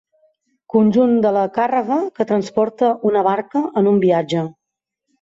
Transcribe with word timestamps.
Conjunt 0.75 1.13
de 1.25 1.33
la 1.35 1.43
càrrega 1.59 1.99
que 2.17 2.29
transporta 2.33 2.93
una 3.13 3.25
barca 3.31 3.67
en 3.83 3.95
un 3.97 4.05
viatge. 4.09 4.47